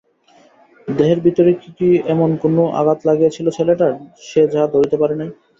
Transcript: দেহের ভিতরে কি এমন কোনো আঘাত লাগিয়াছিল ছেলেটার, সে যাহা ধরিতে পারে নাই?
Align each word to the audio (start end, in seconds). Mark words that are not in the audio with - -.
দেহের 0.87 1.19
ভিতরে 1.25 1.51
কি 1.69 1.89
এমন 2.13 2.29
কোনো 2.43 2.61
আঘাত 2.79 2.99
লাগিয়াছিল 3.09 3.47
ছেলেটার, 3.57 3.93
সে 4.27 4.41
যাহা 4.53 4.67
ধরিতে 4.73 4.95
পারে 5.01 5.15
নাই? 5.15 5.29